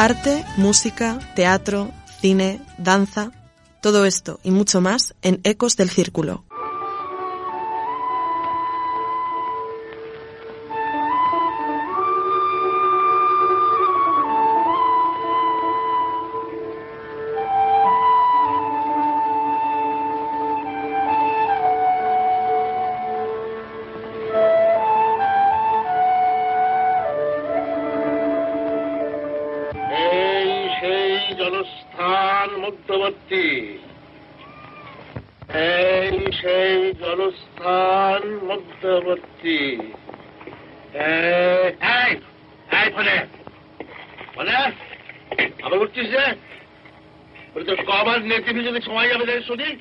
Arte, 0.00 0.44
música, 0.56 1.18
teatro, 1.34 1.90
cine, 2.20 2.60
danza, 2.78 3.32
todo 3.82 4.04
esto 4.04 4.38
y 4.44 4.52
mucho 4.52 4.80
más 4.80 5.16
en 5.22 5.40
Ecos 5.42 5.76
del 5.76 5.90
Círculo. 5.90 6.44
যদি 48.63 48.81
সময় 48.81 49.07
যাবে 49.07 49.25
তাই 49.25 49.43
শুনি 49.43 49.77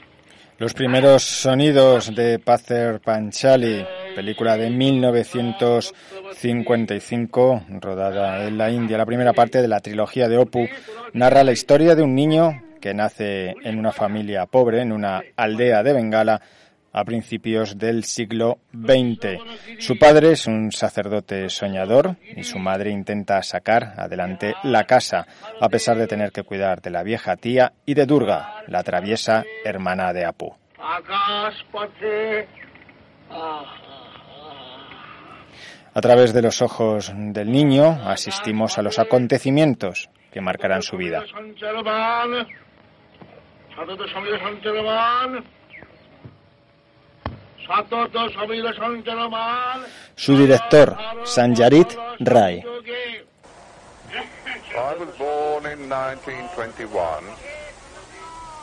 Los 0.64 0.74
primeros 0.74 1.22
sonidos 1.44 2.14
de 2.14 2.38
Pacer 2.38 3.00
Panchali, 3.06 3.84
película 4.14 4.56
de 4.56 4.70
1955, 4.70 7.62
rodada 7.80 8.46
en 8.46 8.58
la 8.58 8.70
India. 8.70 8.98
La 8.98 9.06
primera 9.06 9.32
parte 9.32 9.62
de 9.62 9.66
la 9.66 9.80
trilogía 9.80 10.28
de 10.28 10.38
Opu 10.38 10.68
narra 11.14 11.42
la 11.42 11.52
historia 11.52 11.96
de 11.96 12.02
un 12.02 12.14
niño 12.14 12.62
que 12.79 12.93
nace 12.93 13.55
en 13.63 13.79
una 13.79 13.91
familia 13.91 14.45
pobre, 14.45 14.81
en 14.81 14.91
una 14.91 15.21
aldea 15.35 15.83
de 15.83 15.93
Bengala, 15.93 16.41
a 16.97 17.03
principios 17.03 17.77
del 17.77 18.03
siglo 18.03 18.57
XX. 18.73 19.39
Su 19.79 19.99
padre 19.99 20.31
es 20.31 20.47
un 20.47 20.71
sacerdote 20.71 21.47
soñador 21.49 22.15
y 22.35 22.43
su 22.43 22.57
madre 22.57 22.89
intenta 22.89 23.43
sacar 23.43 23.93
adelante 23.97 24.55
la 24.63 24.85
casa, 24.85 25.27
a 25.61 25.69
pesar 25.69 25.97
de 25.97 26.07
tener 26.07 26.31
que 26.31 26.43
cuidar 26.43 26.81
de 26.81 26.89
la 26.89 27.03
vieja 27.03 27.35
tía 27.35 27.73
y 27.85 27.93
de 27.93 28.05
Durga, 28.05 28.63
la 28.67 28.83
traviesa 28.83 29.43
hermana 29.63 30.11
de 30.11 30.25
Apu. 30.25 30.55
A 35.93 36.01
través 36.01 36.33
de 36.33 36.41
los 36.41 36.61
ojos 36.61 37.11
del 37.15 37.51
niño 37.51 37.99
asistimos 38.05 38.77
a 38.77 38.81
los 38.81 38.97
acontecimientos 38.99 40.09
que 40.31 40.41
marcarán 40.41 40.81
su 40.81 40.97
vida. 40.97 41.23
সঞ্চারবান 43.76 43.76
সতত 43.76 44.00
সমিল 44.14 44.34
সঞ্চারবান 44.44 45.30
সতত 47.66 48.16
সমিল 48.36 48.66
সঞ্চারবান 48.80 49.78
Su 50.24 50.32
director, 50.36 50.88
Sanjarit 51.34 51.90
Rai. 52.34 52.54
I 54.90 54.94
was 55.00 55.10
born 55.16 55.62
in 55.66 55.80
1921 55.88 57.24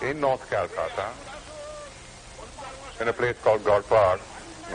in 0.08 0.16
North 0.22 0.44
Calcutta 0.50 1.08
in 3.02 3.08
a 3.08 3.14
place 3.14 3.38
called 3.44 3.64
Gorpar, 3.64 4.20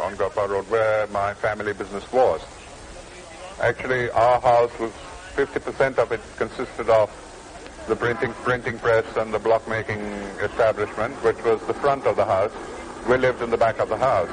on 0.00 0.12
Gorpar 0.16 0.48
Road, 0.48 0.69
where 0.70 1.06
my 1.08 1.34
family 1.34 1.72
business 1.72 2.10
was. 2.12 2.41
Actually, 3.60 4.10
our 4.10 4.41
house 4.41 4.72
was 4.78 4.92
50% 5.36 5.98
of 5.98 6.10
it 6.12 6.20
consisted 6.36 6.88
of 6.91 7.08
the 7.88 7.95
printing 7.95 8.33
printing 8.33 8.77
press 8.80 9.05
and 9.17 9.33
the 9.33 9.39
block 9.39 9.67
making 9.67 9.99
establishment, 10.41 11.13
which 11.23 11.44
was 11.44 11.61
the 11.67 11.73
front 11.73 12.05
of 12.05 12.16
the 12.16 12.25
house. 12.25 12.52
We 13.08 13.17
lived 13.17 13.41
in 13.41 13.49
the 13.49 13.58
back 13.58 13.79
of 13.79 13.90
the 13.90 13.97
house. 13.97 14.29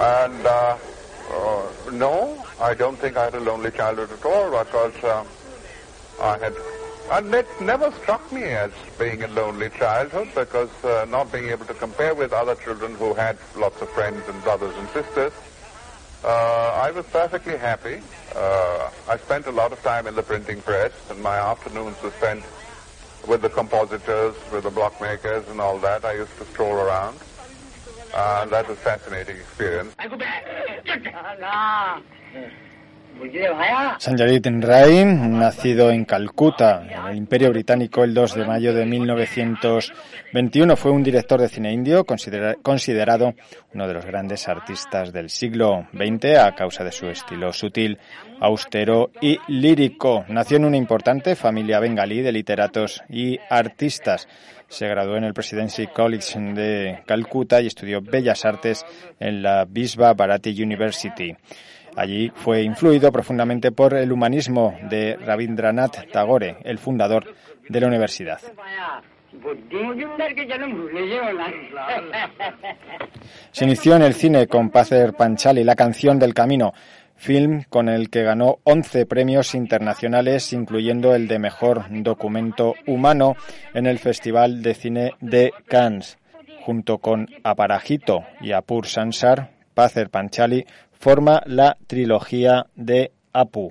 And 0.00 0.46
uh, 0.46 0.78
uh, 1.30 1.66
no, 1.92 2.44
I 2.60 2.74
don't 2.74 2.98
think 2.98 3.16
I 3.16 3.24
had 3.24 3.34
a 3.34 3.40
lonely 3.40 3.70
childhood 3.70 4.12
at 4.12 4.24
all 4.24 4.50
because 4.64 5.04
um, 5.04 5.26
I 6.20 6.38
had, 6.38 6.54
and 7.10 7.34
it 7.34 7.46
never 7.60 7.92
struck 8.02 8.32
me 8.32 8.42
as 8.42 8.70
being 8.98 9.22
a 9.22 9.28
lonely 9.28 9.70
childhood 9.70 10.28
because 10.34 10.70
uh, 10.84 11.06
not 11.08 11.30
being 11.32 11.50
able 11.50 11.66
to 11.66 11.74
compare 11.74 12.14
with 12.14 12.32
other 12.32 12.54
children 12.54 12.94
who 12.94 13.14
had 13.14 13.38
lots 13.56 13.80
of 13.82 13.88
friends 13.90 14.22
and 14.28 14.42
brothers 14.42 14.74
and 14.76 14.88
sisters, 14.88 15.32
uh, 16.24 16.28
I 16.28 16.90
was 16.90 17.04
perfectly 17.06 17.56
happy. 17.56 18.02
Uh, 18.34 18.90
I 19.08 19.18
spent 19.18 19.46
a 19.46 19.52
lot 19.52 19.72
of 19.72 19.82
time 19.82 20.06
in 20.06 20.14
the 20.14 20.22
printing 20.22 20.60
press 20.60 20.92
and 21.10 21.20
my 21.20 21.36
afternoons 21.36 22.00
were 22.02 22.12
spent 22.12 22.44
with 23.26 23.42
the 23.42 23.50
compositors, 23.50 24.34
with 24.52 24.64
the 24.64 24.70
block 24.70 25.00
makers 25.00 25.46
and 25.48 25.60
all 25.60 25.78
that. 25.80 26.04
I 26.04 26.14
used 26.14 26.36
to 26.38 26.46
stroll 26.46 26.74
around. 26.74 27.18
Uh, 28.14 28.46
that 28.46 28.68
was 28.68 28.78
a 28.78 28.80
fascinating 28.80 29.36
experience. 29.36 29.94
Sanjarit 33.98 34.46
Rai, 34.60 35.04
nacido 35.04 35.90
en 35.90 36.04
Calcuta, 36.04 36.82
en 36.88 37.06
el 37.10 37.16
Imperio 37.16 37.50
Británico, 37.50 38.04
el 38.04 38.14
2 38.14 38.34
de 38.36 38.44
mayo 38.46 38.72
de 38.72 38.86
1921, 38.86 40.76
fue 40.76 40.92
un 40.92 41.02
director 41.02 41.40
de 41.40 41.48
cine 41.48 41.72
indio 41.72 42.04
considera- 42.04 42.54
considerado 42.62 43.34
uno 43.74 43.88
de 43.88 43.94
los 43.94 44.04
grandes 44.06 44.46
artistas 44.48 45.12
del 45.12 45.30
siglo 45.30 45.86
XX 45.92 46.36
a 46.38 46.54
causa 46.54 46.84
de 46.84 46.92
su 46.92 47.06
estilo 47.08 47.52
sutil, 47.52 47.98
austero 48.40 49.10
y 49.20 49.38
lírico. 49.48 50.24
Nació 50.28 50.58
en 50.58 50.66
una 50.66 50.76
importante 50.76 51.34
familia 51.34 51.80
bengalí 51.80 52.22
de 52.22 52.32
literatos 52.32 53.02
y 53.08 53.38
artistas. 53.50 54.28
Se 54.68 54.86
graduó 54.86 55.16
en 55.16 55.24
el 55.24 55.34
Presidency 55.34 55.86
College 55.88 56.38
de 56.54 57.02
Calcuta 57.06 57.60
y 57.60 57.66
estudió 57.66 58.00
Bellas 58.02 58.44
Artes 58.44 58.84
en 59.18 59.42
la 59.42 59.64
Bisba 59.64 60.12
Bharati 60.12 60.62
University. 60.62 61.34
Allí 61.98 62.30
fue 62.32 62.62
influido 62.62 63.10
profundamente 63.10 63.72
por 63.72 63.92
el 63.94 64.12
humanismo 64.12 64.78
de 64.88 65.16
Rabindranath 65.16 66.08
Tagore, 66.12 66.58
el 66.62 66.78
fundador 66.78 67.34
de 67.68 67.80
la 67.80 67.88
universidad. 67.88 68.38
Se 73.50 73.64
inició 73.64 73.96
en 73.96 74.02
el 74.02 74.14
cine 74.14 74.46
con 74.46 74.70
Pacer 74.70 75.12
Panchali, 75.14 75.64
La 75.64 75.74
canción 75.74 76.20
del 76.20 76.34
camino, 76.34 76.72
film 77.16 77.64
con 77.68 77.88
el 77.88 78.10
que 78.10 78.22
ganó 78.22 78.58
11 78.62 79.04
premios 79.06 79.56
internacionales, 79.56 80.52
incluyendo 80.52 81.16
el 81.16 81.26
de 81.26 81.40
mejor 81.40 81.86
documento 81.90 82.74
humano 82.86 83.34
en 83.74 83.86
el 83.86 83.98
Festival 83.98 84.62
de 84.62 84.74
Cine 84.74 85.14
de 85.20 85.52
Cannes. 85.66 86.16
Junto 86.64 86.98
con 86.98 87.26
Aparajito 87.42 88.20
y 88.40 88.52
Apur 88.52 88.86
Sansar, 88.86 89.57
Pacer 89.78 90.10
Panchali 90.10 90.66
forma 90.98 91.40
la 91.46 91.76
trilogía 91.86 92.66
de 92.74 93.12
Apu, 93.32 93.70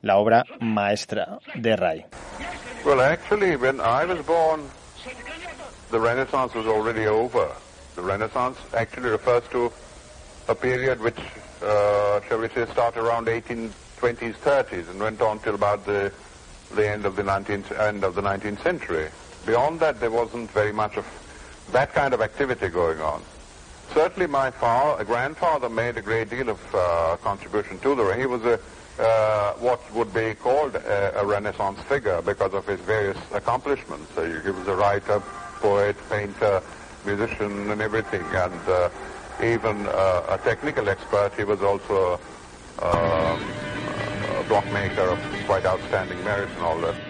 la 0.00 0.16
obra 0.16 0.46
maestra 0.60 1.38
de 1.54 1.76
Rai. 1.76 2.06
Well, 2.86 3.02
actually, 3.02 3.56
when 3.56 3.82
I 3.82 4.06
was 4.06 4.24
born, 4.24 4.62
the 5.90 6.00
Renaissance 6.00 6.54
was 6.54 6.66
already 6.66 7.06
over. 7.06 7.50
The 7.96 8.00
Renaissance 8.00 8.56
actually 8.72 9.10
refers 9.10 9.42
to 9.50 9.70
a 10.48 10.54
period 10.54 11.02
which, 11.02 11.20
uh, 11.62 12.22
shall 12.26 12.38
we 12.38 12.48
say, 12.48 12.64
started 12.72 13.02
around 13.02 13.26
1820s, 13.26 14.36
30s, 14.42 14.88
and 14.88 14.98
went 14.98 15.20
on 15.20 15.38
till 15.40 15.54
about 15.54 15.84
the 15.84 16.10
the 16.74 16.88
end 16.88 17.04
of 17.04 17.14
the 17.14 17.22
19th 17.22 17.78
end 17.78 18.04
of 18.04 18.14
the 18.14 18.22
19th 18.22 18.62
century. 18.62 19.10
Beyond 19.44 19.80
that, 19.80 20.00
there 20.00 20.10
wasn't 20.10 20.50
very 20.52 20.72
much 20.72 20.96
of 20.96 21.04
that 21.72 21.92
kind 21.92 22.14
of 22.14 22.22
activity 22.22 22.70
going 22.70 23.02
on. 23.02 23.20
Certainly, 23.94 24.28
my 24.28 24.50
father, 24.50 25.04
grandfather 25.04 25.68
made 25.68 25.96
a 25.96 26.02
great 26.02 26.30
deal 26.30 26.48
of 26.50 26.74
uh, 26.74 27.16
contribution 27.22 27.78
to 27.80 27.94
the. 27.94 28.14
He 28.14 28.26
was 28.26 28.44
a 28.44 28.60
uh, 28.98 29.52
what 29.54 29.80
would 29.94 30.12
be 30.12 30.34
called 30.34 30.74
a, 30.74 31.20
a 31.20 31.24
Renaissance 31.24 31.80
figure 31.82 32.20
because 32.22 32.52
of 32.52 32.66
his 32.66 32.80
various 32.80 33.16
accomplishments. 33.32 34.10
So 34.14 34.24
he 34.40 34.50
was 34.50 34.66
a 34.66 34.74
writer, 34.74 35.20
poet, 35.60 35.96
painter, 36.10 36.60
musician, 37.06 37.70
and 37.70 37.80
everything, 37.80 38.22
and 38.22 38.68
uh, 38.68 38.90
even 39.42 39.86
uh, 39.86 40.26
a 40.28 40.38
technical 40.38 40.88
expert. 40.88 41.32
He 41.36 41.44
was 41.44 41.62
also 41.62 42.14
um, 42.80 43.40
a 44.40 44.44
blockmaker 44.48 45.12
of 45.12 45.46
quite 45.46 45.64
outstanding 45.64 46.22
merit 46.24 46.50
and 46.56 46.62
all 46.62 46.78
that. 46.80 47.07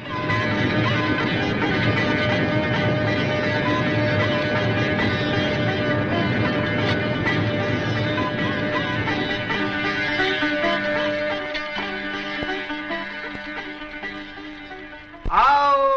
¡Au! 15.28 15.88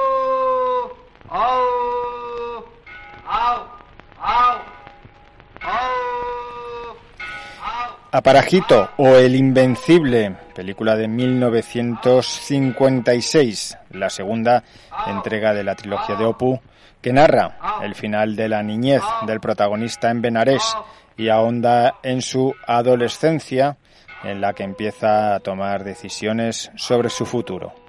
Aparajito 8.14 8.90
o 8.98 9.16
El 9.16 9.38
Invencible, 9.38 10.36
película 10.54 10.98
de 10.98 11.08
1956, 11.08 13.78
la 13.92 14.10
segunda 14.10 14.66
entrega 15.08 15.54
de 15.54 15.64
la 15.64 15.76
trilogía 15.76 16.18
de 16.18 16.26
Opu, 16.26 16.60
que 17.02 17.14
narra 17.14 17.58
el 17.82 17.96
final 17.96 18.36
de 18.36 18.50
la 18.50 18.64
niñez 18.64 19.02
del 19.26 19.40
protagonista 19.40 20.12
en 20.12 20.22
Benares 20.22 20.76
y 21.16 21.30
ahonda 21.30 22.00
en 22.04 22.22
su 22.22 22.54
adolescencia, 22.68 23.78
en 24.26 24.42
la 24.42 24.52
que 24.52 24.64
empieza 24.64 25.36
a 25.36 25.40
tomar 25.40 25.86
decisiones 25.86 26.70
sobre 26.76 27.10
su 27.10 27.26
futuro. 27.26 27.81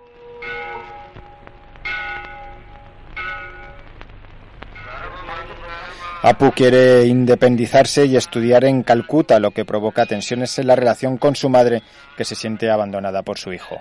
Apu 6.24 6.52
quiere 6.52 7.04
independizarse 7.04 8.06
y 8.06 8.16
estudiar 8.16 8.64
en 8.64 8.84
Calcuta, 8.84 9.40
lo 9.40 9.50
que 9.50 9.64
provoca 9.64 10.06
tensiones 10.06 10.56
en 10.60 10.68
la 10.68 10.76
relación 10.76 11.18
con 11.18 11.34
su 11.34 11.48
madre, 11.48 11.82
que 12.16 12.24
se 12.24 12.36
siente 12.36 12.70
abandonada 12.70 13.22
por 13.22 13.38
su 13.38 13.52
hijo. 13.52 13.80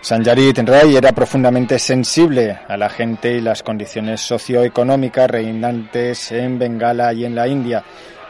Sanjarit 0.00 0.58
Ray 0.58 0.96
era 0.96 1.12
profundamente 1.12 1.78
sensible 1.78 2.58
a 2.66 2.76
la 2.76 2.88
gente 2.88 3.32
y 3.32 3.40
las 3.40 3.62
condiciones 3.62 4.20
socioeconómicas 4.20 5.30
reinantes 5.30 6.32
en 6.32 6.58
Bengala 6.58 7.12
y 7.12 7.24
en 7.24 7.36
la 7.36 7.46
India, 7.46 7.84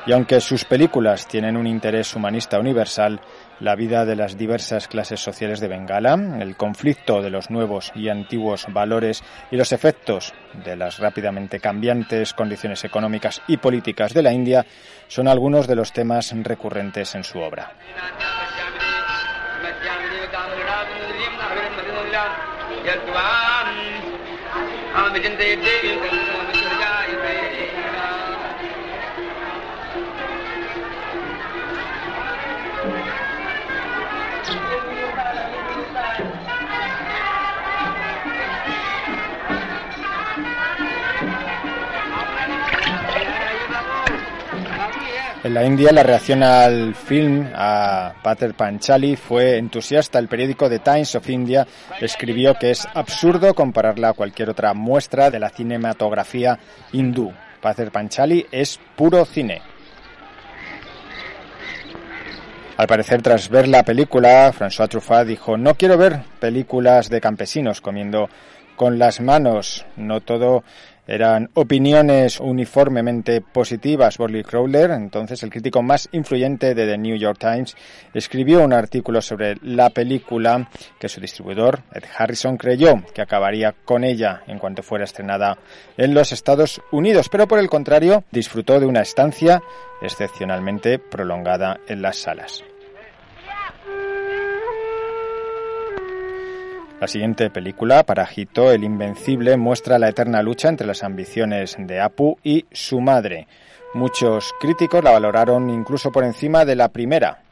y 0.05 0.13
aunque 0.13 0.41
sus 0.43 0.67
películas 0.67 1.27
tienen 1.27 1.57
un 1.57 1.67
interés 1.67 2.15
humanista 2.15 2.59
universal, 2.59 3.19
la 3.61 3.77
vida 3.77 4.05
de 4.05 4.17
las 4.17 4.37
diversas 4.37 4.89
clases 4.89 5.21
sociales 5.21 5.61
de 5.61 5.69
Bengala, 5.69 6.15
el 6.41 6.57
conflicto 6.57 7.23
de 7.23 7.31
los 7.31 7.51
nuevos 7.51 7.93
y 7.95 8.09
antiguos 8.09 8.67
valores 8.69 9.23
y 9.51 9.57
los 9.57 9.73
efectos 9.73 10.35
de 10.65 10.77
las 10.77 10.99
rápidamente 10.99 11.61
cambiantes 11.61 12.35
condiciones 12.35 12.85
económicas 12.85 13.43
y 13.47 13.57
políticas 13.57 14.15
de 14.15 14.23
la 14.23 14.33
India 14.33 14.67
son 15.09 15.29
algunos 15.29 15.67
de 15.67 15.77
los 15.77 15.93
temas 15.93 16.33
recurrentes 16.43 17.15
en 17.15 17.25
su 17.25 17.39
obra. 17.39 17.73
En 45.45 45.55
la 45.55 45.65
India 45.65 45.91
la 45.91 46.05
reacción 46.05 46.45
al 46.45 46.95
film, 46.95 47.51
a 47.53 48.15
Pater 48.23 48.55
Panchali, 48.55 49.17
fue 49.17 49.59
entusiasta. 49.59 50.21
El 50.21 50.29
periódico 50.29 50.69
The 50.69 50.79
Times 50.79 51.17
of 51.17 51.29
India 51.29 51.67
escribió 52.01 52.55
que 52.55 52.71
es 52.71 52.87
absurdo 52.95 53.53
compararla 53.53 54.11
a 54.11 54.13
cualquier 54.13 54.51
otra 54.51 54.73
muestra 54.73 55.33
de 55.33 55.41
la 55.41 55.51
cinematografía 55.51 56.61
hindú. 56.93 57.33
Pater 57.61 57.91
Panchali 57.91 58.47
es 58.53 58.79
puro 58.95 59.25
cine. 59.25 59.61
Al 62.77 62.87
parecer, 62.87 63.21
tras 63.21 63.49
ver 63.49 63.67
la 63.67 63.83
película, 63.83 64.53
François 64.53 64.89
Truffaut 64.89 65.27
dijo, 65.27 65.57
no 65.57 65.75
quiero 65.75 65.99
ver 65.99 66.21
películas 66.39 67.11
de 67.11 67.21
campesinos 67.21 67.81
comiendo 67.81 68.29
con 68.77 68.99
las 68.99 69.21
manos, 69.21 69.87
no 69.97 70.21
todo 70.21 70.65
eran 71.07 71.51
opiniones 71.55 72.41
uniformemente 72.41 73.41
positivas. 73.41 74.19
Borley 74.19 74.43
Crowler, 74.43 74.91
entonces 74.91 75.43
el 75.43 75.51
crítico 75.51 75.83
más 75.83 76.09
influyente 76.13 76.75
de 76.75 76.87
The 76.87 76.99
New 76.99 77.17
York 77.17 77.39
Times, 77.39 77.77
escribió 78.15 78.63
un 78.63 78.73
artículo 78.73 79.21
sobre 79.21 79.57
la 79.63 79.91
película 79.91 80.69
que 80.99 81.09
su 81.09 81.21
distribuidor, 81.21 81.83
Ed 81.93 82.05
Harrison, 82.17 82.57
creyó 82.57 83.03
que 83.15 83.23
acabaría 83.23 83.75
con 83.85 84.05
ella 84.05 84.43
en 84.47 84.59
cuanto 84.59 84.83
fuera 84.83 85.05
estrenada 85.05 85.59
en 85.97 86.15
los 86.15 86.33
Estados 86.33 86.81
Unidos, 86.91 87.29
pero 87.29 87.49
por 87.49 87.59
el 87.59 87.69
contrario 87.69 88.25
disfrutó 88.31 88.81
de 88.81 88.87
una 88.87 89.01
estancia 89.01 89.63
excepcionalmente 90.01 90.99
prolongada 90.99 91.79
en 91.89 92.03
las 92.03 92.17
salas. 92.17 92.65
La 97.03 97.09
siguiente 97.09 97.51
película, 97.51 98.05
Parajito, 98.05 98.71
el 98.71 98.85
Invencible, 98.85 99.57
muestra 99.57 99.99
la 99.99 100.11
eterna 100.11 100.41
lucha 100.41 100.69
entre 100.69 100.87
las 100.87 101.03
ambiciones 101.03 101.75
de 101.77 102.01
Apu 102.01 102.39
y 102.45 102.65
su 102.71 103.01
madre. 103.01 103.49
Muchos 103.93 104.55
críticos 104.61 105.03
la 105.03 105.11
valoraron 105.11 105.69
incluso 105.69 106.13
por 106.13 106.23
encima 106.23 106.65
de 106.65 106.77
la 106.77 106.91
primera. 106.91 107.43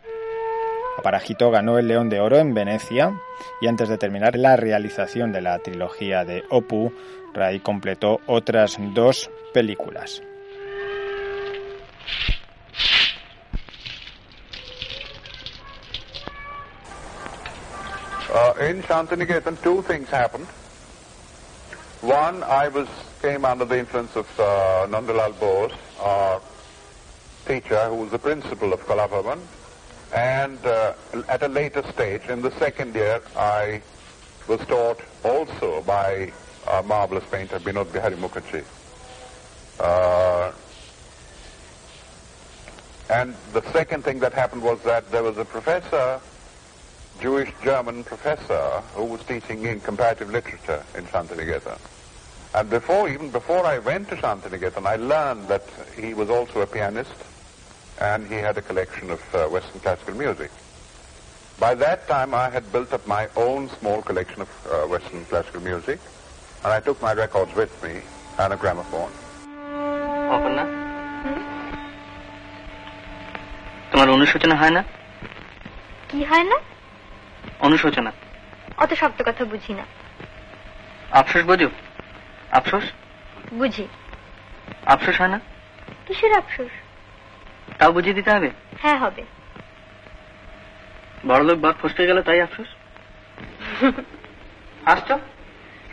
Parajito 1.02 1.50
ganó 1.50 1.78
el 1.78 1.88
León 1.88 2.08
de 2.08 2.20
Oro 2.20 2.38
en 2.38 2.54
Venecia 2.54 3.12
y 3.60 3.66
antes 3.66 3.88
de 3.88 3.98
terminar 3.98 4.36
la 4.36 4.54
realización 4.54 5.32
de 5.32 5.40
la 5.40 5.58
trilogía 5.58 6.24
de 6.24 6.44
Opu, 6.48 6.92
Ray 7.34 7.58
completó 7.58 8.20
otras 8.28 8.78
dos 8.94 9.32
películas. 9.52 10.22
Uh, 18.30 18.54
in 18.60 18.80
Shantiniketan, 18.82 19.60
two 19.60 19.82
things 19.82 20.08
happened. 20.08 20.46
One, 22.00 22.44
I 22.44 22.68
was 22.68 22.86
came 23.20 23.44
under 23.44 23.64
the 23.64 23.78
influence 23.78 24.14
of 24.14 24.26
uh, 24.38 24.86
Nandalal 24.88 25.38
Bose, 25.40 25.72
our 26.00 26.40
teacher, 27.44 27.86
who 27.88 27.96
was 27.96 28.10
the 28.12 28.20
principal 28.20 28.72
of 28.72 28.86
Kalabhavan. 28.86 29.40
And 30.14 30.64
uh, 30.64 30.94
at 31.28 31.42
a 31.42 31.48
later 31.48 31.82
stage, 31.92 32.22
in 32.28 32.40
the 32.40 32.52
second 32.52 32.94
year, 32.94 33.20
I 33.36 33.82
was 34.46 34.60
taught 34.66 35.00
also 35.24 35.82
by 35.82 36.32
a 36.70 36.84
marvelous 36.84 37.24
painter, 37.32 37.58
Binod 37.58 37.92
Bihari 37.92 38.16
Mukherjee. 38.16 38.64
Uh, 39.80 40.52
and 43.10 43.34
the 43.52 43.62
second 43.72 44.04
thing 44.04 44.20
that 44.20 44.32
happened 44.32 44.62
was 44.62 44.80
that 44.82 45.10
there 45.10 45.24
was 45.24 45.36
a 45.36 45.44
professor 45.44 46.20
Jewish 47.21 47.51
German 47.63 48.03
professor 48.03 48.81
who 48.93 49.05
was 49.05 49.21
teaching 49.23 49.63
in 49.65 49.79
comparative 49.79 50.29
literature 50.29 50.83
in 50.97 51.05
Shantiniketan. 51.05 51.79
And 52.53 52.69
before, 52.69 53.09
even 53.09 53.29
before 53.31 53.65
I 53.65 53.79
went 53.79 54.09
to 54.09 54.15
Shantiniketan, 54.15 54.85
I 54.85 54.95
learned 54.97 55.47
that 55.47 55.63
he 55.95 56.13
was 56.13 56.29
also 56.29 56.61
a 56.61 56.67
pianist 56.67 57.15
and 57.99 58.27
he 58.27 58.35
had 58.35 58.57
a 58.57 58.61
collection 58.61 59.09
of 59.11 59.21
uh, 59.33 59.47
Western 59.47 59.79
classical 59.81 60.15
music. 60.15 60.51
By 61.59 61.73
that 61.75 62.07
time, 62.07 62.33
I 62.33 62.49
had 62.49 62.69
built 62.71 62.91
up 62.91 63.07
my 63.07 63.29
own 63.37 63.69
small 63.79 64.01
collection 64.01 64.41
of 64.41 64.49
uh, 64.69 64.87
Western 64.87 65.23
classical 65.25 65.61
music, 65.61 65.99
and 66.63 66.73
I 66.73 66.81
took 66.81 67.01
my 67.01 67.13
records 67.13 67.55
with 67.55 67.71
me 67.83 68.01
and 68.39 68.51
a 68.53 68.57
gramophone. 68.63 69.13
Aparna 70.35 70.65
তোমার 73.91 74.07
অনুশোচনা 74.15 74.55
হয় 74.61 74.73
না 74.77 74.81
কি 76.09 76.19
হয় 76.29 76.45
না 76.51 76.57
অনুশোচনা। 77.60 78.12
অত 78.76 78.94
শব্দ 78.94 79.22
কথা 79.26 79.44
বুঝি 79.44 79.74
না। 79.74 79.84
আফসোস 81.10 81.42
বোঝো? 81.42 81.68
আফসোস? 82.50 82.84
বুঝি। 83.54 83.88
আফসোস 84.86 85.20
হয় 85.20 85.28
না? 85.28 85.40
কিসের 86.06 86.32
আফসোস? 86.32 86.72
তাও 87.78 87.92
বুঝিয়ে 87.92 88.14
দিতে 88.14 88.30
হবে? 88.30 88.50
হ্যাঁ 88.82 88.98
হবে। 88.98 89.22
বড়লোক 91.26 91.58
বাপ 91.58 91.76
ফসকে 91.82 92.06
গেল 92.06 92.22
তাই 92.22 92.40
আফসোস? 92.40 92.68
হাসছো? 94.86 95.18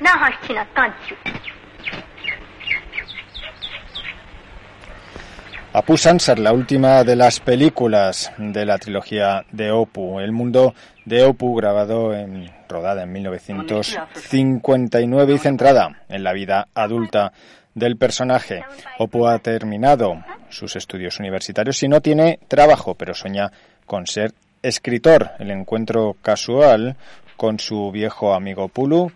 না 0.01 0.11
হাসছি 0.11 0.53
না 0.53 0.65
কাঁদছি। 0.75 1.15
Apu 5.73 5.95
Sansar, 5.95 6.39
la 6.39 6.51
última 6.53 7.03
de 7.03 7.15
las 7.15 7.39
películas 7.39 8.31
de 8.37 8.65
la 8.65 8.77
trilogía 8.79 9.43
de 9.51 9.71
Opu, 9.71 10.19
El 10.19 10.31
mundo 10.31 10.73
de 11.07 11.23
Opu, 11.23 11.55
grabado 11.55 12.13
en 12.13 12.51
rodada 12.67 13.03
en 13.03 13.13
1959 13.13 15.33
y 15.33 15.37
centrada 15.37 16.01
en 16.09 16.21
la 16.21 16.33
vida 16.33 16.67
adulta 16.75 17.31
del 17.73 17.95
personaje. 17.95 18.65
Opu 18.99 19.25
ha 19.25 19.39
terminado 19.39 20.21
sus 20.49 20.75
estudios 20.75 21.21
universitarios 21.21 21.81
y 21.81 21.87
no 21.87 22.01
tiene 22.01 22.39
trabajo, 22.49 22.95
pero 22.95 23.13
sueña 23.13 23.53
con 23.85 24.05
ser 24.05 24.33
escritor. 24.61 25.31
El 25.39 25.51
encuentro 25.51 26.17
casual 26.21 26.97
con 27.37 27.57
su 27.59 27.89
viejo 27.91 28.33
amigo 28.33 28.67
Pulu 28.67 29.09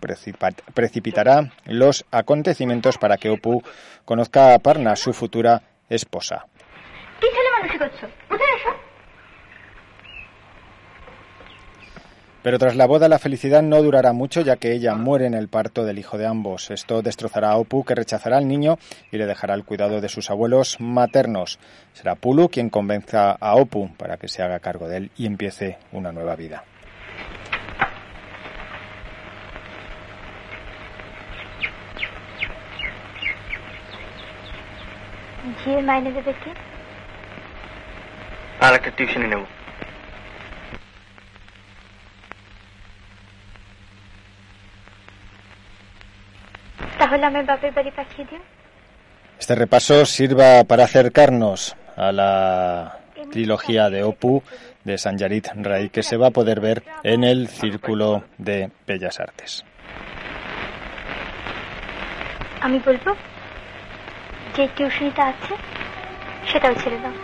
precipitará 0.72 1.52
los 1.66 2.06
acontecimientos 2.10 2.96
para 2.96 3.18
que 3.18 3.28
Opu 3.28 3.62
conozca 4.06 4.54
a 4.54 4.58
Parna, 4.60 4.96
su 4.96 5.12
futura 5.12 5.60
esposa. 5.90 6.46
Pero 12.42 12.58
tras 12.58 12.74
la 12.74 12.86
boda 12.86 13.08
la 13.08 13.20
felicidad 13.20 13.62
no 13.62 13.82
durará 13.82 14.12
mucho 14.12 14.40
ya 14.40 14.56
que 14.56 14.72
ella 14.72 14.94
muere 14.94 15.26
en 15.26 15.34
el 15.34 15.48
parto 15.48 15.84
del 15.84 15.98
hijo 15.98 16.18
de 16.18 16.26
ambos. 16.26 16.70
Esto 16.70 17.00
destrozará 17.00 17.50
a 17.50 17.56
Opu 17.56 17.84
que 17.84 17.94
rechazará 17.94 18.38
al 18.38 18.48
niño 18.48 18.78
y 19.12 19.18
le 19.18 19.26
dejará 19.26 19.54
el 19.54 19.64
cuidado 19.64 20.00
de 20.00 20.08
sus 20.08 20.28
abuelos 20.28 20.78
maternos. 20.80 21.60
Será 21.92 22.16
Pulu 22.16 22.48
quien 22.48 22.68
convenza 22.68 23.32
a 23.32 23.54
Opu 23.54 23.94
para 23.96 24.16
que 24.16 24.28
se 24.28 24.42
haga 24.42 24.58
cargo 24.58 24.88
de 24.88 24.96
él 24.96 25.10
y 25.16 25.26
empiece 25.26 25.78
una 25.92 26.10
nueva 26.10 26.34
vida. 26.34 26.64
টিউশনি 47.11 47.11
নেব 47.11 47.11
তাহলে 47.11 47.25
আমার 47.25 47.43
বাপের 47.45 47.71
বাড়ি 47.71 47.91
পাঠিয়ে 47.91 48.25
দিও 48.29 48.41
Este 49.39 49.55
repaso 49.55 50.05
sirva 50.05 50.63
para 50.63 50.83
acercarnos 50.85 51.75
a 51.97 52.11
la 52.11 52.33
trilogía 53.31 53.89
de 53.89 54.03
Opu 54.03 54.41
de 54.83 54.97
Sanjarit 54.97 55.45
Ray 55.63 55.89
que 55.89 56.01
se 56.03 56.17
va 56.17 56.27
a 56.27 56.31
poder 56.31 56.59
ver 56.59 56.77
en 57.03 57.23
el 57.23 57.47
Círculo 57.47 58.23
de 58.37 58.57
Bellas 58.87 59.19
Artes. 59.19 59.51
আমি 62.61 62.79
বলবো 62.87 63.11
যে 64.55 64.63
টিউশনিটা 64.75 65.23
আছে 65.25 65.53
সেটাও 66.47 66.73
ছেড়ে 66.81 66.99
দাও 67.03 67.15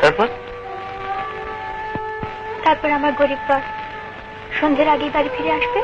তারপর 0.00 0.28
তারপর 2.64 2.88
আমার 2.90 3.12
গরিব 3.12 3.42
বর 3.48 3.62
সন্ধ্যের 4.58 4.88
আগেই 4.88 5.10
বাড়ি 5.10 5.30
ফিরে 5.36 5.52
আসবে 5.58 5.80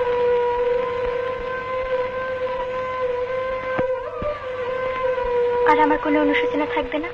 আর 5.75 5.81
আমার 5.81 5.99
কোনো 6.01 6.17
অনুশোচনা 6.21 6.65
থাকবে 6.65 6.97
না। 6.99 7.09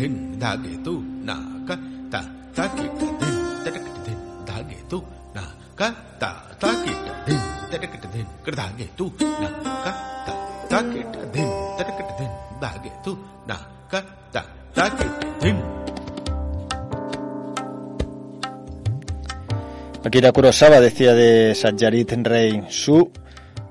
din 0.00 0.40
dage 0.40 0.72
tu 0.80 0.96
na 1.28 1.36
ka 1.68 1.76
ta 2.08 2.24
ta 2.56 2.64
ki 2.72 2.88
ta 2.96 3.08
din 3.20 3.36
ta 4.48 4.56
din 4.64 4.80
tu 4.88 4.98
na 5.36 5.44
ka 5.76 5.88
ta 6.16 6.30
ta 6.56 6.70
ki 6.80 6.92
ta 7.04 7.12
din 7.28 7.42
ta 7.68 7.76
din 8.08 8.26
kar 8.40 8.56
tu 8.96 9.06
na 9.44 9.48
ka 9.84 9.92
ta 10.24 10.32
ta 10.72 10.78
ki 10.88 11.00
ta 11.12 11.20
din 11.36 11.48
ta 11.76 12.70
din 12.80 12.96
tu 13.04 13.12
na 13.44 13.56
ka 13.92 14.00
ta 14.32 14.42
ta 14.72 14.84
ki 14.96 15.06
ta 15.20 15.28
din 15.44 15.58
Akira 20.00 20.32
Kurosawa 20.32 20.80
decía 20.80 21.12
de 21.12 21.52
Sajarit 21.52 22.08
Rey 22.24 22.64
su 22.72 23.04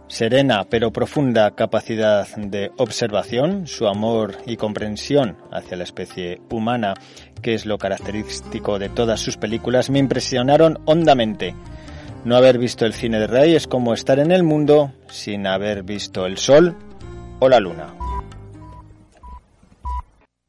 serena 0.10 0.66
pero 0.70 0.92
profunda 0.92 1.56
capacidad 1.56 2.28
de 2.36 2.72
observación, 2.78 3.68
su 3.68 3.88
amor 3.88 4.38
y 4.46 4.58
comprensión 4.58 5.38
hacia 5.52 5.78
la 5.78 5.86
especie 5.86 6.42
humana, 6.50 6.96
que 7.42 7.54
es 7.54 7.66
lo 7.66 7.78
característico 7.78 8.80
de 8.80 8.90
todas 8.90 9.22
sus 9.22 9.38
películas, 9.38 9.90
me 9.90 10.00
impresionaron 10.00 10.80
hondamente. 10.86 11.56
No 12.26 12.36
haber 12.36 12.58
visto 12.58 12.86
el 12.86 12.94
cine 12.94 13.20
de 13.20 13.28
Rey 13.28 13.56
es 13.56 13.68
como 13.68 13.94
estar 13.94 14.20
en 14.20 14.32
el 14.32 14.44
mundo 14.44 14.92
sin 15.10 15.48
haber 15.48 15.84
visto 15.84 16.26
el 16.26 16.38
sol 16.38 16.76
o 17.40 17.48
la 17.48 17.60
luna. 17.60 17.94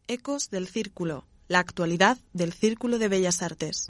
Ecos 0.08 0.50
del 0.50 0.66
Círculo, 0.66 1.24
la 1.46 1.60
actualidad 1.60 2.18
del 2.32 2.52
Círculo 2.52 2.98
de 2.98 3.06
Bellas 3.06 3.42
Artes. 3.42 3.78